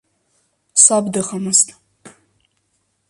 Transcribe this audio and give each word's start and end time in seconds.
Саб 0.83 1.05
дыҟамызт. 1.13 1.67